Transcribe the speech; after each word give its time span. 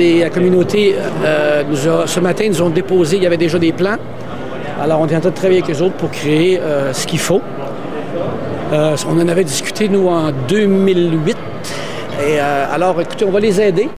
Et 0.00 0.20
la 0.20 0.30
communauté, 0.30 0.94
euh, 1.24 1.62
nous 1.68 1.86
a- 1.86 2.06
ce 2.06 2.20
matin, 2.20 2.46
nous 2.48 2.62
ont 2.62 2.70
déposé, 2.70 3.16
il 3.18 3.22
y 3.22 3.26
avait 3.26 3.36
déjà 3.36 3.58
des 3.58 3.72
plans. 3.72 3.96
Alors, 4.82 5.00
on 5.00 5.06
est 5.06 5.14
en 5.14 5.20
train 5.20 5.28
de 5.30 5.34
travailler 5.34 5.62
avec 5.62 5.76
eux 5.76 5.82
autres 5.82 5.96
pour 5.96 6.10
créer 6.10 6.58
euh, 6.58 6.92
ce 6.94 7.06
qu'il 7.06 7.18
faut. 7.18 7.42
Euh, 8.72 8.96
on 9.08 9.20
en 9.20 9.28
avait 9.28 9.44
discuté, 9.44 9.88
nous, 9.90 10.08
en 10.08 10.30
2008. 10.48 11.36
Et 12.26 12.38
alors, 12.38 12.98
écoutez, 13.00 13.24
on 13.26 13.30
va 13.30 13.40
les 13.40 13.60
aider. 13.60 13.88